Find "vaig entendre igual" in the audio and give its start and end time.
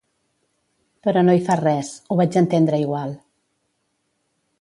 2.21-3.13